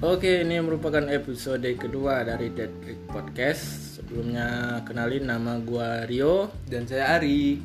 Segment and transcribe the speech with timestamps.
[0.00, 4.00] Oke, ini merupakan episode kedua dari Dead Trick Podcast.
[4.00, 6.48] Sebelumnya kenalin nama gua Rio.
[6.64, 7.60] Dan saya Ari.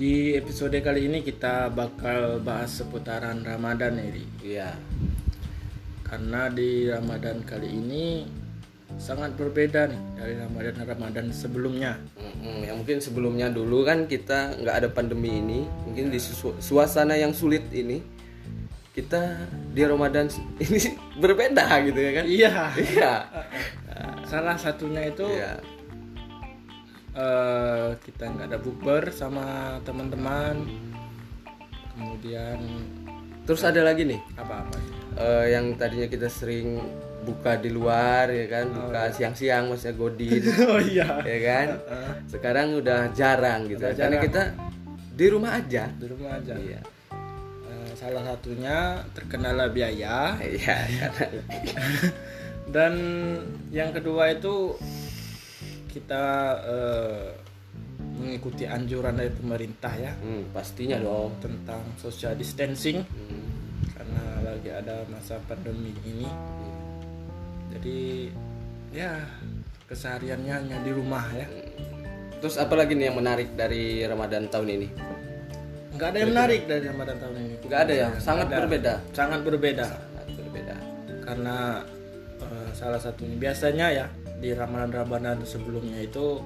[0.00, 4.24] Di episode kali ini kita bakal bahas seputaran Ramadan Eri.
[4.40, 4.72] Iya.
[6.08, 8.24] Karena di Ramadan kali ini
[8.96, 12.00] sangat berbeda nih dari Ramadan-Ramadan sebelumnya.
[12.16, 17.12] Mm-mm, yang mungkin sebelumnya dulu kan kita nggak ada pandemi ini, mungkin di susu- suasana
[17.12, 18.19] yang sulit ini
[19.00, 19.22] kita
[19.70, 20.28] di Ramadan
[20.64, 20.78] ini
[21.16, 22.24] berbeda gitu ya kan?
[22.26, 22.54] Iya.
[22.76, 23.12] Iya.
[24.30, 25.58] Salah satunya itu Iya.
[27.12, 29.46] eh, kita nggak ada bukber sama
[29.82, 30.68] teman-teman.
[31.92, 32.58] Kemudian
[33.40, 34.78] Terus ada lagi nih apa-apa?
[35.18, 36.78] eh, yang tadinya kita sering
[37.20, 40.40] buka di luar ya kan, buka siang-siang maksudnya godin
[40.70, 41.18] Oh iya.
[41.20, 41.66] ya kan?
[42.24, 43.82] Sekarang udah jarang gitu.
[43.82, 44.24] Udah Karena jarang.
[44.24, 44.42] kita
[45.10, 45.84] di rumah aja.
[45.90, 46.54] Di rumah aja.
[46.54, 46.80] Iya.
[48.00, 50.40] Salah satunya terkendala biaya.
[50.64, 51.24] Karena
[52.74, 52.94] dan
[53.68, 54.72] yang kedua itu
[55.92, 56.24] kita
[56.64, 57.28] eh,
[58.16, 60.16] mengikuti anjuran dari pemerintah ya.
[60.16, 61.36] Hmm, pastinya dong.
[61.44, 63.04] tentang social distancing.
[63.04, 63.48] Hmm.
[64.00, 66.24] karena lagi ada masa pandemi ini.
[67.76, 68.32] Jadi
[68.96, 69.12] ya
[69.84, 71.44] kesehariannya hanya di rumah ya.
[72.40, 74.88] Terus apa lagi nih yang menarik dari Ramadan tahun ini?
[75.90, 78.56] Nggak ada yang menarik dari Ramadan tahun ini Nggak ada ya, sangat ada.
[78.58, 78.94] berbeda.
[79.10, 80.74] sangat berbeda Sangat berbeda.
[81.20, 81.56] karena
[82.40, 86.40] eh, salah satunya biasanya ya di ramadan-ramadan sebelumnya itu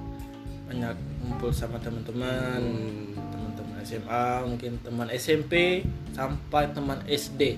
[0.65, 3.13] banyak ngumpul sama teman-teman Hmm.
[3.31, 7.55] teman-teman SMA mungkin teman SMP sampai teman SD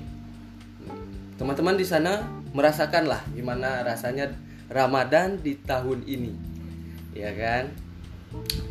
[1.35, 4.33] Teman-teman di sana merasakan lah gimana rasanya
[4.67, 6.33] Ramadan di tahun ini,
[7.13, 7.69] ya kan?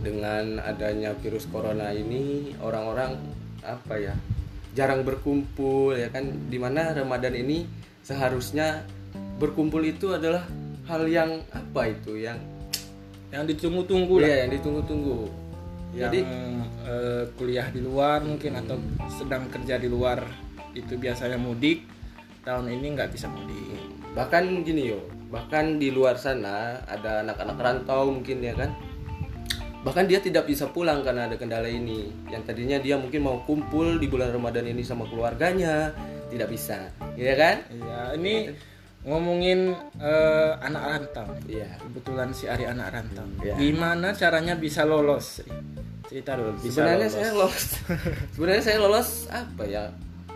[0.02, 3.16] Dengan adanya virus corona ini, orang-orang
[3.64, 4.14] apa ya
[4.76, 6.28] jarang berkumpul, ya kan?
[6.46, 7.64] Di mana Ramadan ini
[8.04, 8.84] seharusnya
[9.40, 10.46] berkumpul itu adalah
[10.86, 12.38] hal yang apa itu yang
[13.34, 15.18] yang ditunggu-tunggu lah Iya, yang ditunggu-tunggu.
[15.96, 16.20] yang Jadi
[16.86, 18.78] eh, kuliah di luar mungkin atau
[19.10, 20.22] sedang kerja di luar
[20.76, 21.82] itu biasanya mudik
[22.46, 23.80] tahun ini nggak bisa mudik
[24.16, 28.72] bahkan gini yo, bahkan di luar sana ada anak-anak rantau mungkin ya kan.
[29.86, 32.10] Bahkan dia tidak bisa pulang karena ada kendala ini.
[32.26, 35.94] Yang tadinya dia mungkin mau kumpul di bulan Ramadan ini sama keluarganya,
[36.26, 36.90] tidak bisa.
[37.14, 37.56] Iya kan?
[37.70, 38.34] Iya ini
[39.06, 39.70] ngomongin
[40.02, 41.78] eh, anak rantau Iya.
[41.78, 43.54] kebetulan si Ari anak rantau Iya.
[43.54, 45.54] gimana caranya bisa lolos Ri?
[46.10, 47.14] cerita dulu bisa Sebenarnya lolos.
[47.14, 47.62] saya lolos.
[48.34, 49.84] Sebenarnya saya lolos apa ya?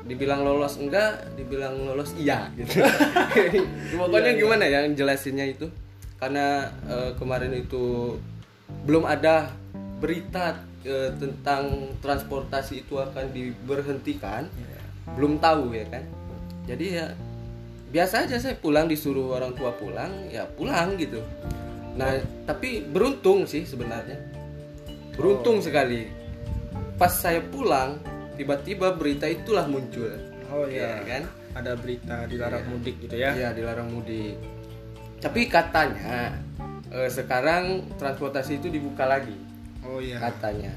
[0.07, 2.79] Dibilang lolos enggak, dibilang lolos iya gitu.
[3.99, 5.67] Pokoknya gimana ya jelasinnya itu?
[6.15, 8.15] Karena eh, kemarin itu
[8.87, 9.53] belum ada
[10.01, 14.49] berita eh, tentang transportasi itu akan diberhentikan.
[14.49, 14.81] Iya.
[15.17, 16.05] Belum tahu ya kan.
[16.69, 17.07] Jadi ya
[17.91, 21.21] biasa aja saya pulang disuruh orang tua pulang, ya pulang gitu.
[21.99, 24.17] Nah, tapi beruntung sih sebenarnya.
[25.19, 26.07] Beruntung sekali.
[26.95, 27.99] Pas saya pulang,
[28.39, 30.09] tiba-tiba berita itulah muncul.
[30.55, 31.23] oh Ya iya kan?
[31.51, 34.39] ada berita dilarang mudik gitu ya Ya, dilarang mudik.
[35.21, 36.33] Tapi katanya
[36.91, 39.37] eh, sekarang transportasi itu dibuka lagi,
[39.85, 40.73] oh iya katanya.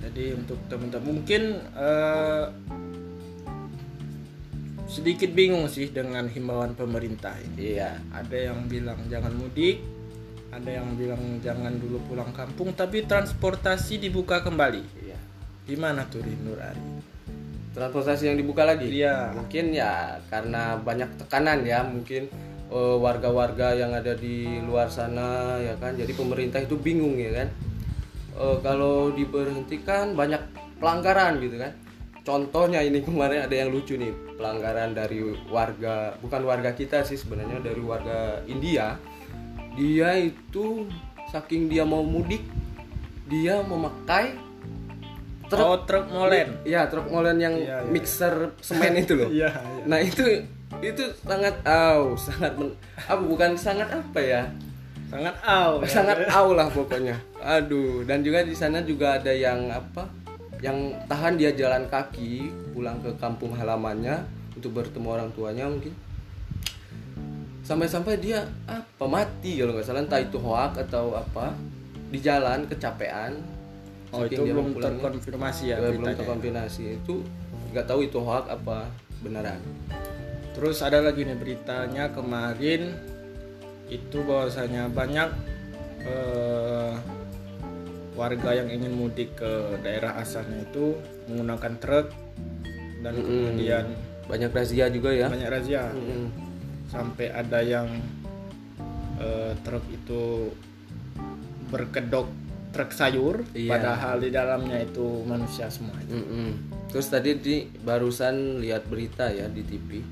[0.00, 1.42] jadi untuk teman-teman mungkin
[1.76, 2.44] eh,
[4.90, 7.94] sedikit bingung sih dengan himbauan pemerintah ini Iya.
[8.10, 9.78] ada yang bilang jangan mudik
[10.50, 15.18] ada yang bilang jangan dulu pulang kampung tapi transportasi dibuka kembali Iya.
[15.62, 17.06] gimana tuh Ri, Nur Ari
[17.70, 18.90] Transportasi yang dibuka lagi.
[18.90, 19.30] Iya.
[19.30, 22.26] Mungkin ya karena banyak tekanan ya, mungkin
[22.70, 25.98] warga-warga yang ada di luar sana ya kan.
[25.98, 27.48] Jadi pemerintah itu bingung ya kan.
[28.40, 30.40] Eh, kalau diberhentikan banyak
[30.78, 31.72] pelanggaran gitu kan.
[32.22, 35.20] Contohnya ini kemarin ada yang lucu nih, pelanggaran dari
[35.50, 38.96] warga bukan warga kita sih sebenarnya dari warga India.
[39.74, 40.86] Dia itu
[41.30, 42.42] saking dia mau mudik,
[43.30, 44.34] dia memakai
[45.50, 49.28] truk oh truk molen Iya, truk molen yang Iya, iya, mixer semen itu loh.
[49.36, 49.84] iya iya.
[49.84, 50.22] Nah, itu
[50.80, 54.42] itu sangat au, sangat men, apa bukan sangat apa ya?
[55.10, 55.90] sangat aw ya.
[55.90, 57.18] Sangat au lah pokoknya.
[57.42, 60.06] Aduh, dan juga di sana juga ada yang apa?
[60.62, 64.22] Yang tahan dia jalan kaki pulang ke kampung halamannya
[64.54, 65.92] untuk bertemu orang tuanya mungkin.
[67.66, 71.54] Sampai-sampai dia apa mati kalau nggak salah entah itu hoak atau apa
[72.10, 73.38] di jalan kecapean.
[74.10, 77.22] oh itu belum terkonfirmasi ya Ya, belum terkonfirmasi itu
[77.70, 78.90] nggak tahu itu hoax apa
[79.22, 79.62] beneran
[80.50, 82.94] Terus ada lagi nih beritanya kemarin
[83.86, 85.30] itu bahwasanya banyak
[86.02, 86.94] eh,
[88.14, 89.50] warga yang ingin mudik ke
[89.80, 90.94] daerah asalnya itu
[91.26, 92.06] menggunakan truk
[93.00, 93.84] dan kemudian
[94.28, 96.28] banyak razia juga ya banyak razia Mm-mm.
[96.86, 97.88] sampai ada yang
[99.18, 100.52] eh, truk itu
[101.68, 102.28] berkedok
[102.70, 103.70] truk sayur Iya.
[103.72, 106.78] padahal di dalamnya itu manusia semua Mm-mm.
[106.90, 110.02] Terus tadi di barusan lihat berita ya di TV.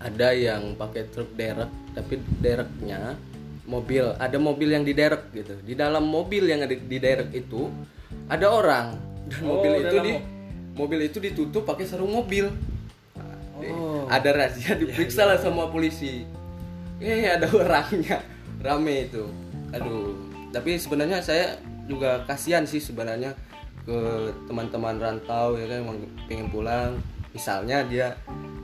[0.00, 3.20] Ada yang pakai truk derek, tapi dereknya
[3.68, 4.16] mobil.
[4.16, 5.54] Ada mobil yang diderek gitu.
[5.60, 7.68] Di dalam mobil yang ada di derek itu
[8.26, 8.96] ada orang.
[9.28, 10.24] Dan Oh, mobil itu di mo-
[10.74, 12.48] mobil itu ditutup pakai sarung mobil.
[13.60, 14.08] Oh.
[14.08, 16.24] Ada razia diperiksa lah sama polisi.
[16.96, 18.24] Eh ada orangnya.
[18.64, 19.28] Rame itu.
[19.70, 20.16] Aduh.
[20.50, 23.36] Tapi sebenarnya saya juga kasihan sih sebenarnya
[23.84, 23.96] ke
[24.48, 25.80] teman-teman rantau ya kan
[26.24, 26.96] pengen pulang.
[27.30, 28.16] Misalnya dia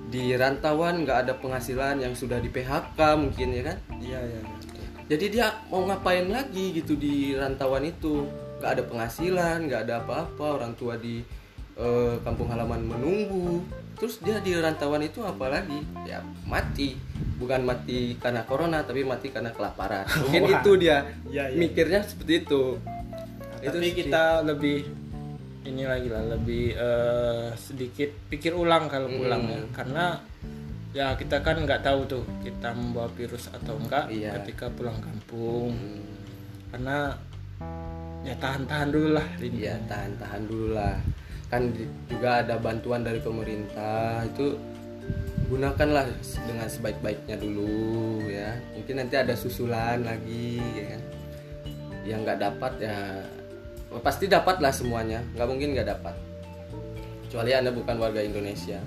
[0.06, 3.78] di rantauan nggak ada penghasilan yang sudah di PHK mungkin ya kan.
[3.98, 4.40] iya iya
[5.06, 8.26] Jadi dia mau ngapain lagi gitu di rantauan itu?
[8.58, 10.46] Nggak ada penghasilan, nggak ada apa-apa.
[10.58, 11.22] Orang tua di
[11.76, 13.62] eh, kampung halaman menunggu.
[13.96, 15.78] Terus dia di rantauan itu apa lagi?
[16.04, 16.98] Ya mati.
[17.38, 20.10] Bukan mati karena corona, tapi mati karena kelaparan.
[20.26, 20.54] Mungkin Wah.
[20.58, 20.96] itu dia
[21.30, 21.58] Iya, iya.
[21.58, 22.62] mikirnya seperti itu.
[23.62, 23.96] Itu tapi sih.
[24.02, 24.78] kita lebih
[25.66, 29.60] ini lagi lah lebih eh, sedikit pikir ulang kalau pulang ya.
[29.74, 30.16] Karena
[30.94, 34.32] ya kita kan nggak tahu tuh kita membawa virus atau enggak Iya.
[34.40, 35.74] ketika pulang kampung.
[35.76, 36.06] Hmm,
[36.72, 36.96] karena
[38.24, 40.96] ya tahan-tahan dulu lah ini ya tahan-tahan dulu lah.
[41.46, 41.70] Kan
[42.10, 44.24] juga ada bantuan dari pemerintah.
[44.26, 44.58] Itu
[45.46, 46.10] gunakanlah
[46.48, 48.56] dengan sebaik-baiknya dulu ya.
[48.74, 50.86] Mungkin nanti ada susulan lagi ya.
[50.96, 51.02] Kan
[52.06, 52.98] yang nggak dapat ya
[54.02, 55.20] pasti dapat lah semuanya.
[55.34, 56.14] Nggak mungkin nggak dapat.
[57.26, 58.78] Kecuali anda bukan warga Indonesia.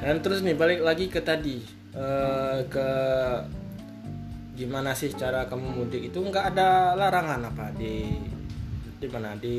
[0.00, 1.60] Dan terus nih balik lagi ke tadi.
[1.90, 2.88] Eh, ke
[4.54, 7.72] gimana sih cara kamu mudik itu nggak ada larangan apa?
[7.76, 8.16] Di
[9.00, 9.34] di mana?
[9.36, 9.58] Di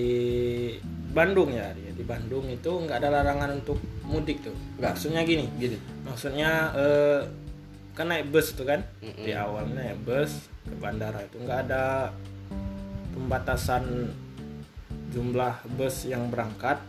[1.11, 3.77] Bandung ya di, di Bandung itu nggak ada larangan untuk
[4.07, 4.55] mudik tuh.
[4.79, 4.95] Nggak.
[4.95, 5.77] maksudnya gini gini.
[6.07, 7.21] maksudnya eh,
[7.91, 8.79] kan naik bus tuh kan?
[9.03, 9.23] Mm-mm.
[9.23, 12.15] di awalnya naik bus ke bandara itu nggak ada
[13.13, 14.11] pembatasan
[15.11, 16.79] jumlah bus yang berangkat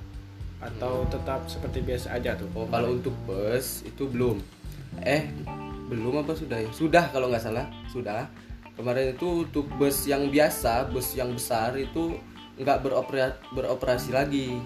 [0.62, 2.46] atau tetap seperti biasa aja tuh?
[2.54, 4.38] Oh kalau untuk bus itu belum.
[5.02, 5.26] Eh
[5.90, 6.70] belum apa sudah ya?
[6.70, 7.66] Sudah kalau nggak salah.
[7.90, 8.30] Sudah.
[8.78, 12.16] Kemarin itu untuk bus yang biasa bus yang besar itu
[12.56, 14.56] nggak beropera- beroperasi lagi.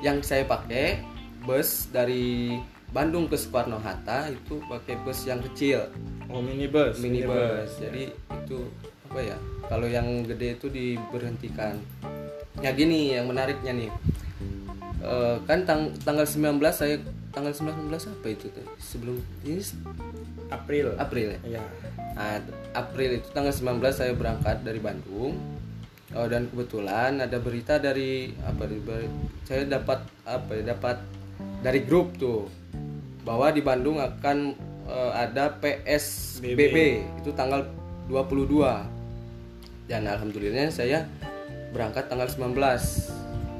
[0.00, 1.04] Yang saya pakai
[1.44, 2.56] bus dari
[2.88, 5.92] Bandung ke Soekarno Hatta itu pakai bus yang kecil.
[6.32, 6.98] Oh minibus.
[7.04, 7.76] minibus.
[7.78, 8.58] Jadi itu
[9.12, 9.38] apa ya
[9.68, 11.80] kalau yang gede itu diberhentikan.
[12.62, 13.90] Ya gini yang menariknya nih.
[15.04, 16.96] Eh, kan tang- tanggal 19 saya
[17.34, 19.60] tanggal 19 apa itu tuh sebelum ini
[20.48, 20.96] April.
[20.96, 21.60] April ya?
[21.60, 21.62] Ya
[22.14, 22.38] Nah,
[22.78, 25.34] April itu tanggal 19 saya berangkat dari Bandung.
[26.14, 28.70] Oh, dan kebetulan ada berita dari apa
[29.42, 31.02] saya dapat apa ya dapat
[31.58, 32.46] dari grup tuh
[33.26, 34.54] bahwa di Bandung akan
[34.86, 37.66] eh, ada PSBB itu tanggal
[38.06, 38.94] 22
[39.84, 41.04] dan alhamdulillah saya
[41.74, 42.56] berangkat tanggal 19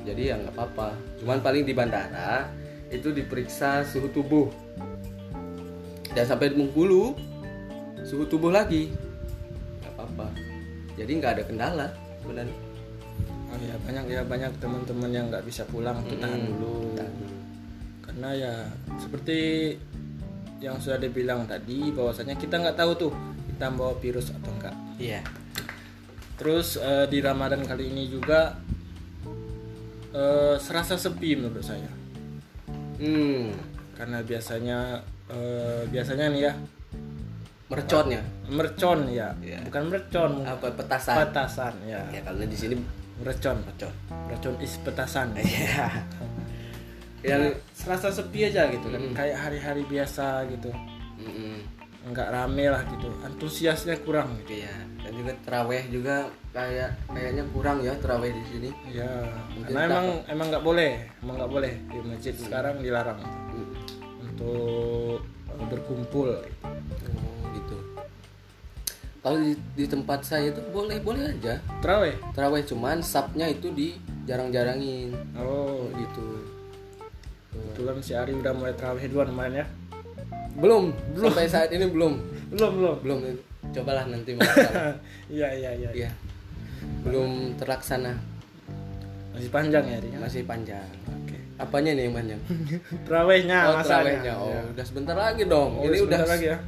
[0.05, 0.93] jadi ya nggak apa-apa.
[1.21, 2.45] Cuman paling di bandara
[2.93, 4.53] itu diperiksa suhu tubuh.
[6.13, 7.17] Dan sampai di Bengkulu
[8.05, 8.93] suhu tubuh lagi.
[9.81, 10.29] Nggak apa-apa.
[11.01, 11.87] Jadi nggak ada kendala
[12.21, 12.57] sebenarnya.
[13.49, 16.53] Oh ya banyak ya banyak teman-teman yang nggak bisa pulang tuh tahan Mm-mm.
[16.61, 16.77] dulu.
[17.01, 17.33] Tahan dulu.
[18.05, 18.55] karena ya
[19.01, 19.39] seperti
[20.63, 23.13] yang sudah dibilang tadi bahwasanya kita nggak tahu tuh
[23.51, 25.19] kita bawa virus atau enggak iya
[26.35, 28.59] terus eh, di Ramadan kali ini juga
[30.15, 31.91] eh, serasa sepi menurut saya.
[32.99, 33.55] Hmm.
[33.95, 36.55] Karena biasanya eh, biasanya nih ya.
[37.65, 39.33] Merconnya mercon ya.
[39.41, 39.65] Iya.
[39.67, 41.17] bukan mercon apa petasan?
[41.25, 42.03] petasan ya.
[42.13, 42.77] Ya kalau di sini
[43.19, 43.57] mercon.
[43.65, 43.93] mercon.
[44.29, 45.33] Mercon is petasan.
[45.39, 45.89] Iya.
[47.25, 49.01] yang serasa sepi aja gitu kan.
[49.01, 49.17] Mm-mm.
[49.17, 50.69] kayak hari-hari biasa gitu.
[52.05, 53.09] Nggak rame lah gitu.
[53.25, 56.15] Antusiasnya kurang gitu Iya, dan juga teraweh juga
[56.53, 58.71] kayak kayaknya kurang ya teraweh di sini.
[58.93, 59.09] ya
[59.57, 61.73] Mungkin karena tak- emang emang nggak boleh emang nggak boleh.
[61.89, 63.19] Di masjid sekarang dilarang.
[63.21, 63.73] Hmm.
[64.21, 66.31] untuk eh, berkumpul.
[67.09, 67.77] Oh gitu.
[69.19, 71.57] Kalau di, di tempat saya itu boleh boleh aja.
[71.81, 72.13] Terawih?
[72.37, 75.17] Teraweh cuman sabnya itu di jarang-jarangin.
[75.35, 75.89] Oh.
[75.95, 76.29] Gitu.
[77.55, 79.67] kebetulan si Ari udah mulai terawih duluan kemarin ya
[80.55, 82.15] Belum, belum sampai saat ini belum.
[82.51, 83.19] belum belum Belum.
[83.75, 84.39] Cobalah nanti
[85.35, 86.11] iya iya iya Iya.
[87.03, 88.15] Belum terlaksana,
[89.33, 90.19] masih panjang ya Ari ya?
[90.21, 90.87] masih panjang.
[91.05, 92.41] oke Apanya nih yang panjang?
[93.09, 94.33] terawihnya oh, terawihnya.
[94.37, 94.61] Oh, Ya.
[94.71, 95.81] udah sebentar lagi dong.
[95.81, 96.59] Oh, ini udah lagi ya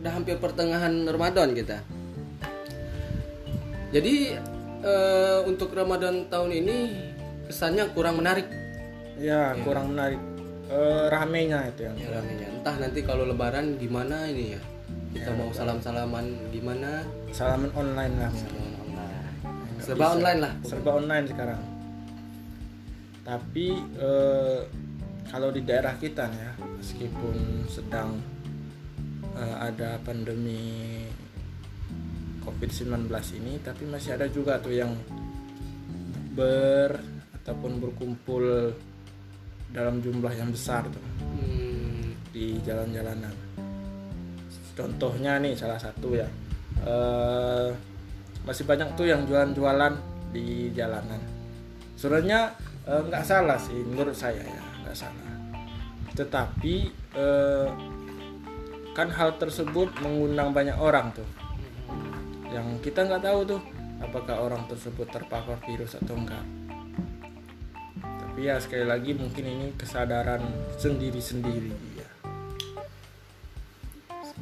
[0.00, 1.76] udah hampir pertengahan Ramadan kita.
[3.90, 4.32] Jadi
[4.80, 6.76] eh, untuk Ramadan tahun ini
[7.46, 8.46] kesannya kurang menarik.
[9.20, 10.16] ya kurang menarik
[10.70, 12.46] eh, ramenya itu yang ya ramenya.
[12.54, 14.62] Entah nanti kalau lebaran gimana ini ya?
[15.10, 17.02] Kita mau salam salaman gimana?
[17.34, 18.30] Salaman online lah.
[18.30, 19.82] Salaman online.
[19.82, 20.52] Serba online lah.
[20.62, 21.62] Serba online sekarang.
[23.26, 23.66] Tapi
[23.98, 24.60] eh,
[25.30, 28.18] kalau di daerah kita ya meskipun sedang
[29.34, 31.06] eh, ada pandemi
[32.42, 33.06] COVID-19
[33.38, 34.90] ini tapi masih ada juga tuh yang
[36.34, 36.98] ber
[37.40, 38.74] ataupun berkumpul
[39.70, 43.32] dalam jumlah yang besar tuh Hmm, di jalan-jalanan.
[44.74, 46.26] Contohnya nih salah satu ya,
[46.86, 47.68] eh,
[48.48, 49.94] masih banyak tuh yang jualan-jualan
[50.32, 51.20] di jalanan.
[51.94, 52.54] Sebenarnya
[52.88, 55.30] eh, nggak salah sih menurut saya ya, nggak salah.
[56.16, 56.74] Tetapi
[57.14, 57.68] eh,
[58.96, 61.28] kan hal tersebut mengundang banyak orang tuh,
[62.50, 63.60] yang kita nggak tahu tuh
[64.00, 66.59] apakah orang tersebut terpapar virus atau enggak.
[68.40, 70.40] Tapi ya sekali lagi mungkin ini kesadaran
[70.80, 72.08] sendiri-sendiri ya.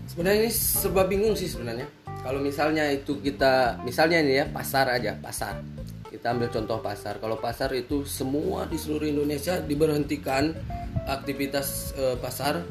[0.07, 1.91] sebenarnya ini serba bingung sih sebenarnya.
[2.23, 5.59] Kalau misalnya itu kita misalnya nih ya pasar aja pasar.
[6.15, 7.19] Kita ambil contoh pasar.
[7.19, 10.55] Kalau pasar itu semua di seluruh Indonesia diberhentikan
[11.11, 12.63] aktivitas eh, pasar.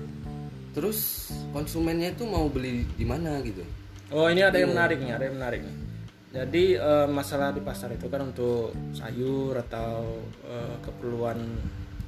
[0.72, 3.67] Terus konsumennya itu mau beli di mana gitu.
[4.15, 5.87] Oh ini ada yang menarik nih, ada yang menarik nih.
[6.27, 11.39] Jadi eh, masalah di pasar itu kan untuk sayur atau eh, keperluan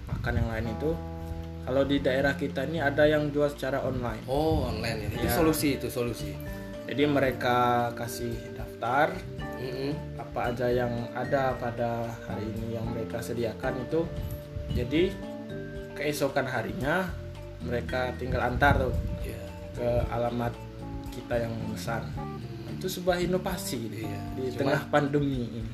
[0.05, 0.91] makan yang lain itu,
[1.63, 4.25] kalau di daerah kita ini ada yang jual secara online.
[4.27, 5.31] oh online ya itu Ya.
[5.31, 6.33] solusi itu solusi
[6.89, 9.13] Jadi mereka kasih daftar
[9.61, 9.93] Mm-mm.
[10.17, 14.01] apa aja yang ada pada hari ini yang mereka sediakan itu.
[14.73, 15.13] Jadi
[15.93, 17.05] keesokan harinya
[17.61, 19.37] mereka tinggal antar tuh Ya.
[19.77, 20.49] ke alamat
[21.11, 22.03] kita yang memesan.
[22.73, 24.21] Itu sebuah inovasi Iya.
[24.35, 25.45] di Cuma- tengah pandemi.
[25.49, 25.73] ini.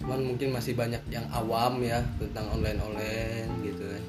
[0.00, 4.00] cuman mungkin masih banyak yang awam ya tentang online online gitu kan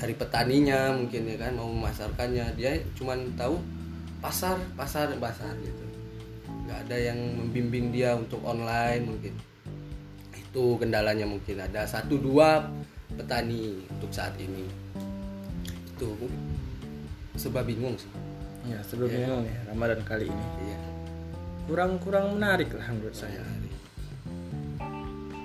[0.00, 2.56] dari petaninya mungkin ya kan mau memasarkannya.
[2.56, 3.60] Dia cuman tahu
[4.20, 5.84] pasar pasar pasar gitu.
[6.66, 9.34] Nggak ada yang membimbing dia untuk online mungkin.
[10.34, 11.56] Itu kendalanya mungkin.
[11.60, 12.68] Ada satu dua
[13.14, 14.66] petani untuk saat ini.
[15.94, 16.16] Itu.
[17.36, 18.10] Sebab bingung sih
[18.64, 20.78] Ya sebelumnya nih Ramadan kali ini iya
[21.64, 23.40] kurang-kurang menarik lah menurut saya.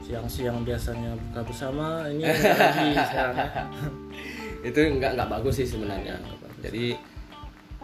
[0.04, 3.64] Siang-siang biasanya buka bersama ini lagi sekarang ya.
[4.68, 6.20] itu nggak nggak bagus sih sebenarnya
[6.60, 6.98] jadi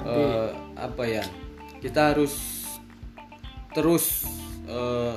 [0.03, 1.23] eh, apa ya
[1.79, 2.35] kita harus
[3.71, 4.27] terus
[4.67, 5.15] eh,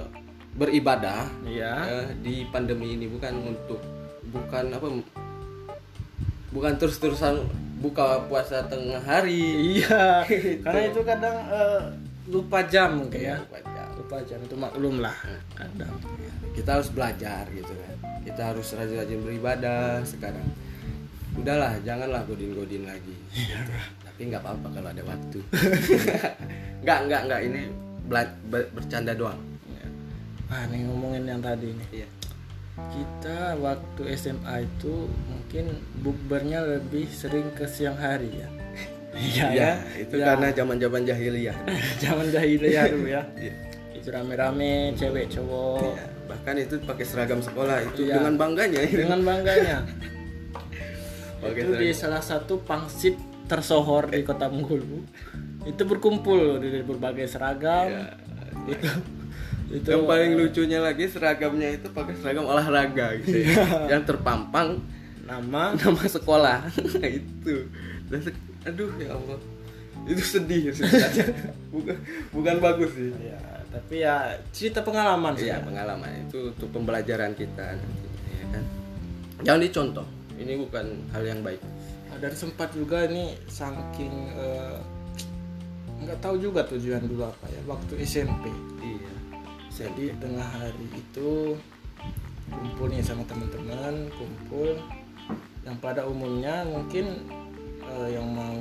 [0.54, 1.74] beribadah Iya.
[1.88, 3.82] eh, di pandemi ini bukan untuk
[4.30, 4.86] bukan apa
[6.54, 7.42] bukan terus terusan
[7.78, 10.26] buka puasa tengah hari Iya.
[10.60, 11.82] Karena itu kadang eh,
[12.26, 13.36] lupa jam mungkin ya.
[13.40, 13.88] Lupa jam.
[13.94, 15.16] Lupa jam itu maklum lah
[15.54, 15.94] kadang.
[16.54, 17.94] kita harus belajar gitu kan
[18.24, 20.42] kita harus rajin-rajin beribadah sekarang
[21.32, 23.54] udahlah janganlah godin-godin lagi gitu.
[24.02, 25.38] tapi nggak apa-apa kalau ada waktu
[26.82, 27.62] nggak nggak nggak ini
[28.74, 29.86] bercanda doang Ya.
[30.50, 31.88] Ah, nih ngomongin yang tadi nih.
[32.02, 32.08] iya
[32.88, 35.64] Kita waktu SMA itu mungkin
[36.00, 38.48] bukbernya lebih sering ke siang hari ya.
[39.18, 39.70] Iya ya.
[39.96, 40.30] itu Ya.
[40.30, 41.56] karena zaman-zaman jahiliyah
[42.04, 43.22] Zaman jahiliyah dulu ya.
[43.34, 43.54] Iya.
[43.92, 46.06] Itu rame-rame cewek cowok Iya.
[46.28, 48.20] bahkan itu pakai seragam sekolah itu Iya.
[48.20, 49.78] dengan bangganya dengan bangganya.
[51.42, 53.14] Pakai itu di salah satu pangsit
[53.46, 55.06] tersohor di Kota Bengkulu.
[55.64, 57.88] Itu berkumpul di berbagai seragam.
[57.88, 58.06] Iya.
[58.68, 58.88] Itu
[59.68, 63.84] itu yang paling lucunya lagi seragamnya itu pakai seragam olahraga gitu ya.
[63.92, 64.80] yang terpampang
[65.28, 65.76] nama?
[65.76, 66.72] nama sekolah.
[67.20, 67.68] Itu.
[68.08, 69.36] Dan se- aduh ya Allah.
[70.08, 71.36] Itu sedih sebenarnya
[71.74, 71.96] bukan
[72.32, 73.12] bukan bagus sih.
[73.20, 75.52] Ya, tapi ya cerita pengalaman sih.
[75.52, 76.08] Iya pengalaman.
[76.24, 78.64] Itu untuk pembelajaran kita nantinya ya kan?
[79.44, 80.06] Jangan dicontoh
[80.40, 81.60] ini bukan hal yang baik.
[82.18, 84.80] Dan sempat juga ini saking eh,
[85.98, 88.46] nggak tahu juga tujuan dulu apa ya waktu SMP
[88.82, 89.07] iya
[89.78, 91.54] jadi tengah hari itu
[92.50, 94.74] kumpul nih sama teman-teman kumpul.
[95.62, 97.30] Yang pada umumnya mungkin
[97.86, 98.58] eh, yang mau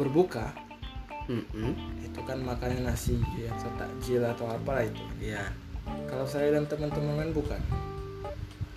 [0.00, 0.56] berbuka
[1.28, 1.76] Mm-mm.
[2.00, 5.04] itu kan makannya nasi ya atau takjil atau apalah itu.
[5.20, 5.44] Iya.
[6.08, 7.60] Kalau saya dan teman-teman bukan.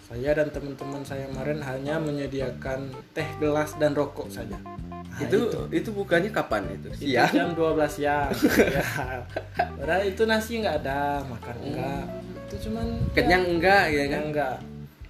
[0.03, 4.59] Saya dan teman-teman saya kemarin hanya menyediakan teh gelas dan rokok saja.
[5.13, 6.89] Nah, itu, itu bukannya kapan itu?
[6.89, 7.33] Itu siang?
[7.33, 8.29] jam 12 siang.
[8.73, 8.85] Ya.
[9.83, 12.03] Padahal itu nasi nggak ada makan enggak
[12.45, 14.21] itu cuman kenyang enggak ya ya, kan?
[14.25, 14.55] enggak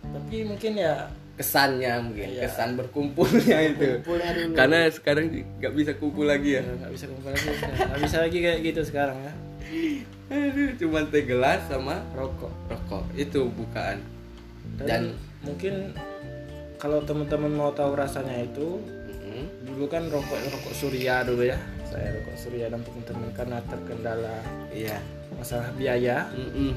[0.03, 0.93] tapi mungkin ya
[1.33, 2.41] kesannya mungkin Iya.
[2.45, 3.89] kesan berkumpulnya itu.
[3.99, 4.53] Kumpulnya dulu.
[4.53, 5.25] Karena sekarang
[5.57, 6.61] nggak bisa kumpul lagi ya?
[6.61, 9.33] Ya, nggak bisa kumpul lagi nggak bisa lagi kayak gitu sekarang ya.
[10.29, 12.53] Aduh cuma teh gelas sama rokok.
[12.67, 13.03] rokok.
[13.13, 14.01] Itu bukaan.
[14.77, 15.73] Dan, Dan- mungkin
[16.77, 18.77] kalau teman-teman mau tahu rasanya itu
[19.09, 19.45] Mm-mm.
[19.63, 21.57] dulu kan rokok rokok surya dulu ya
[21.93, 24.35] saya rokok surya dan teman-teman karena terkendala
[24.73, 24.97] iya.
[25.37, 26.25] masalah biaya.
[26.33, 26.73] Mm-mm.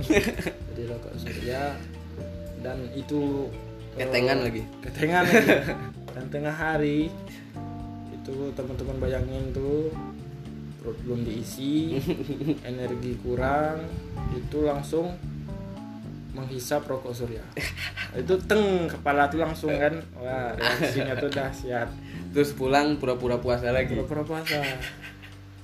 [0.72, 1.76] jadi rokok surya
[2.64, 3.52] dan itu
[4.00, 4.64] ketengan lagi.
[4.80, 5.52] ketengan lagi.
[6.16, 7.12] dan tengah hari
[8.08, 9.92] itu teman-teman bayangin tuh
[10.80, 12.00] perut belum diisi
[12.70, 13.84] energi kurang
[14.32, 15.12] itu langsung
[16.32, 17.44] menghisap rokok surya.
[18.16, 20.00] Itu teng kepala tuh langsung kan.
[20.16, 21.92] Wah reaksinya tuh dahsyat
[22.34, 23.94] terus pulang pura-pura puasa lagi.
[23.94, 24.58] Pura-pura puasa.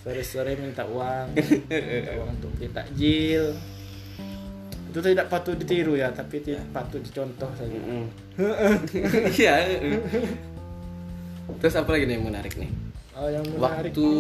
[0.00, 1.35] Sore-sore minta uang.
[1.69, 3.53] Minta uang untuk beli takjil.
[4.91, 7.79] Itu tidak patut ditiru ya tapi tidak patut dicontoh saja.
[9.37, 9.55] Iya.
[11.61, 12.71] Terus apa lagi nih yang menarik nih?
[13.19, 14.11] Oh yang menarik waktu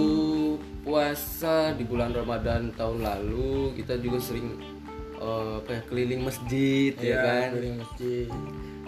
[0.84, 4.60] puasa di bulan Ramadan tahun lalu kita juga sering
[5.16, 7.48] eh, apa ya keliling masjid ya, ya kan?
[7.54, 8.28] keliling masjid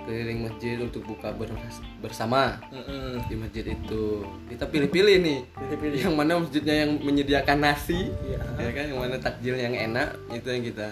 [0.03, 1.55] keliling masjid untuk buka ber-
[1.99, 2.59] bersama.
[2.69, 3.23] Mm-mm.
[3.27, 4.27] di masjid itu.
[4.49, 5.39] Kita pilih-pilih nih.
[5.49, 5.99] Pilih-pilih.
[6.03, 8.39] yang mana masjidnya yang menyediakan nasi Iya.
[8.59, 8.85] ya kan?
[8.91, 10.89] Yang mana takjil yang enak itu yang kita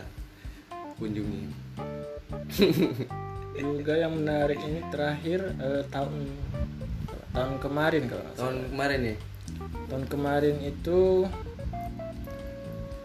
[0.97, 1.45] kunjungi.
[3.61, 6.13] Juga yang menarik ini terakhir eh, tahun
[7.31, 9.17] tahun kemarin kalau tahun kemarin ya?
[9.87, 11.01] Tahun kemarin itu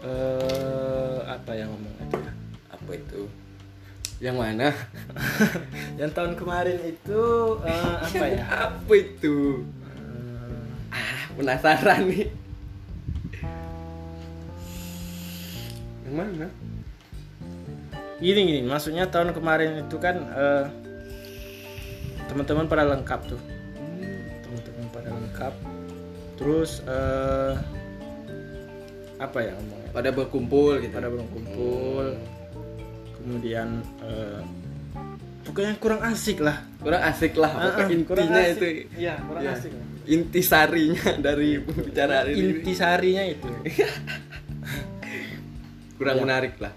[0.00, 2.32] eh apa yang ngomong ya
[2.70, 3.22] apa itu
[4.16, 4.72] yang mana?
[6.00, 7.22] Yang tahun kemarin itu
[7.68, 8.44] eh, apa ya?
[8.68, 9.60] Apa itu?
[10.88, 12.28] Eh, ah penasaran nih.
[16.08, 16.46] Yang mana?
[18.16, 18.60] Gini gini.
[18.64, 20.64] Maksudnya tahun kemarin itu kan eh,
[22.32, 23.40] teman-teman pada lengkap tuh.
[24.40, 25.54] Teman-teman pada lengkap.
[26.40, 27.52] Terus eh,
[29.20, 29.90] apa ya ngomongnya?
[29.92, 30.96] Pada berkumpul gitu.
[30.96, 32.16] Pada belum kumpul
[33.26, 33.68] kemudian
[34.00, 34.38] eh,
[35.42, 36.62] pokoknya kurang asik lah.
[36.78, 38.54] Kurang asik lah Ah, pokoknya kurang intinya asik.
[38.54, 38.66] itu.
[38.96, 39.52] Iya kurang Ya.
[39.52, 39.84] asik lah.
[40.06, 42.38] intisarinya dari pembicaraan ini.
[42.54, 43.48] Intisarinya itu.
[45.96, 46.70] Kurang menarik lah.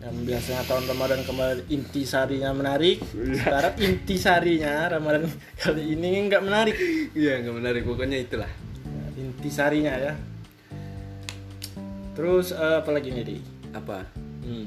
[0.00, 2.98] Yang biasanya tahun Ramadan kemarin intisarinya menarik.
[3.14, 3.40] Iya.
[3.40, 5.22] sekarang intisarinya Ramadan
[5.54, 6.76] kali ini nggak menarik.
[7.14, 7.82] Iya nggak menarik.
[7.84, 8.50] Pokoknya itulah.
[9.14, 10.12] Intisarinya ya.
[12.12, 13.36] Terus eh, apa lagi nih di?
[13.70, 14.02] Apa?
[14.42, 14.66] Hmm.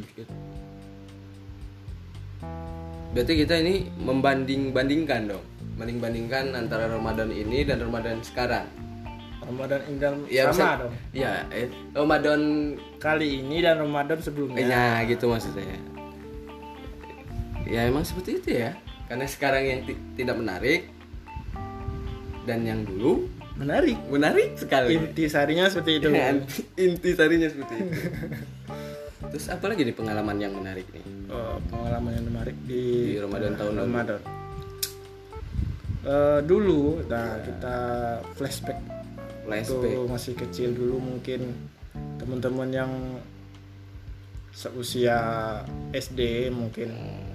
[3.18, 5.42] Berarti kita ini membanding bandingkan dong.
[5.74, 8.70] Banding bandingkan antara Ramadan ini dan Ramadan sekarang.
[9.42, 10.94] Ramadan ini dan ya sama maksud- dong.
[11.14, 12.42] ya eh, Ramadan
[12.98, 14.62] kali ini dan Ramadan sebelumnya.
[14.62, 15.66] Ya gitu maksudnya.
[17.66, 18.78] Ya emang seperti itu ya.
[19.08, 20.86] Karena sekarang yang ti- tidak menarik
[22.46, 23.26] dan yang dulu
[23.56, 23.98] menarik.
[24.08, 24.94] menarik sekali.
[24.94, 26.08] Intisarinya seperti itu.
[26.14, 26.38] Ya,
[26.78, 27.92] inti sarinya seperti itu
[29.30, 31.04] terus apa lagi nih pengalaman yang menarik nih?
[31.28, 33.86] Oh, pengalaman yang menarik di, Di Ramadan tahun lalu.
[33.88, 34.20] Ramadan.
[36.08, 37.76] Eh, dulu, nah kita
[38.40, 38.80] flashback.
[39.44, 39.92] Flashback.
[40.00, 41.52] Waktu masih kecil dulu mungkin
[42.16, 42.92] teman-teman yang
[44.56, 45.20] seusia
[45.92, 46.90] SD mungkin.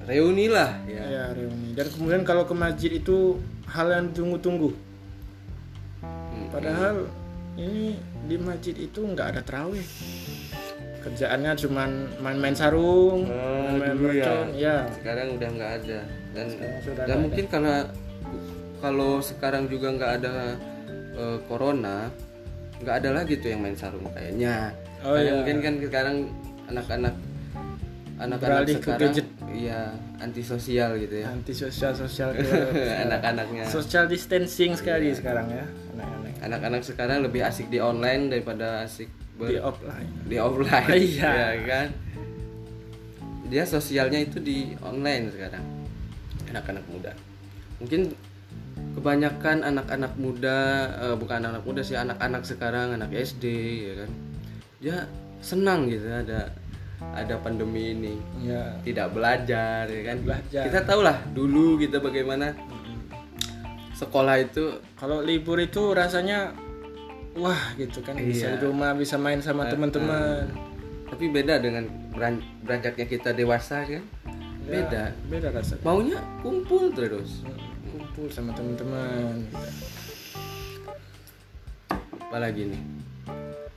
[0.08, 1.04] Reuni lah ya.
[1.06, 1.76] Ya reuni.
[1.76, 4.72] Dan kemudian kalau ke masjid itu hal yang tunggu-tunggu
[6.02, 6.50] Hmm.
[6.50, 7.06] padahal
[7.54, 7.94] ini
[8.26, 9.84] di masjid itu nggak ada terawih
[11.02, 14.24] kerjaannya cuman main-main sarung Oh, main-main dulu ya.
[14.24, 14.76] mercon ya.
[14.94, 16.00] Sekarang udah nggak ada.
[16.32, 16.46] Dan
[16.96, 17.76] dan mungkin karena
[18.78, 20.34] kalau sekarang juga nggak ada
[21.12, 22.08] eh, corona
[22.78, 24.74] nggak ada lagi tuh yang main sarung kayaknya.
[25.02, 25.32] Oh, Karena iya.
[25.36, 26.16] mungkin kan sekarang
[26.66, 27.14] anak-anak
[28.18, 29.26] anak-anak ke sekarang gadget.
[29.50, 29.80] iya
[30.18, 31.26] antisosial gitu ya.
[31.28, 32.30] Anti sosial sosial
[33.02, 33.66] anak-anaknya.
[33.66, 36.32] Social distancing sekali sekarang ya anak-anak.
[36.42, 39.10] Anak-anak sekarang lebih asik di online daripada asik
[39.42, 40.10] ber- di offline.
[40.24, 41.32] di offline Iya.
[41.34, 41.88] ya kan?
[43.46, 45.64] Dia sosialnya itu di online sekarang
[46.48, 47.12] anak-anak muda.
[47.76, 48.14] Mungkin
[48.92, 50.58] kebanyakan anak-anak muda
[51.02, 53.44] eh, bukan anak muda sih anak-anak sekarang anak SD
[53.82, 54.10] ya kan?
[54.78, 54.96] Dia
[55.42, 56.48] senang gitu ada
[57.12, 58.14] ada pandemi ini.
[58.40, 60.16] Ya tidak belajar ya kan?
[60.22, 60.62] Belajar.
[60.70, 62.54] kita tahu lah dulu kita bagaimana
[63.92, 64.80] sekolah itu.
[64.96, 66.54] Kalau libur itu rasanya
[67.34, 68.14] wah gitu kan.
[68.14, 68.58] Bisa Iya.
[68.58, 70.48] di rumah bisa main sama teman-teman.
[71.12, 74.00] tapi beda dengan beran- beranjaknya kita dewasa kan?
[74.64, 75.02] Ya, beda.
[75.28, 75.84] beda rasanya.
[75.84, 77.44] Maunya kumpul terus.
[77.84, 79.44] Kumpul sama teman-teman.
[82.18, 82.82] Apalagi nih?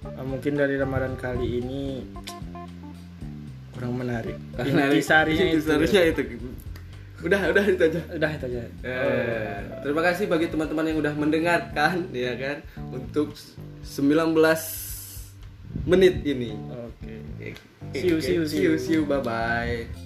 [0.05, 2.07] Nah, mungkin dari Ramadan kali ini
[3.75, 4.39] kurang menarik.
[4.55, 6.21] Intisarinya itu intisarinya itu
[7.23, 8.01] udah udah itu aja.
[8.11, 8.61] Udah itu aja.
[8.83, 12.57] Eh, terima kasih bagi teman-teman yang udah mendengarkan ya kan
[12.91, 13.37] untuk
[13.85, 14.35] 19
[15.87, 16.55] menit ini.
[16.71, 17.13] Oke.
[17.39, 17.49] Oke,
[17.95, 20.04] See you, see you, see you, see you, bye bye.